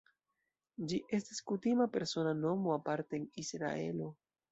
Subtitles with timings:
[0.93, 4.09] Ĝi estas kutima persona nomo aparte en Israelo.